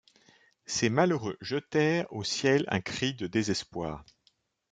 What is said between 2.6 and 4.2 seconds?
un cri de désespoir.